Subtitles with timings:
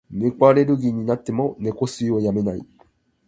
[0.09, 2.65] 猫アレルギーになっても、猫吸いをやめない。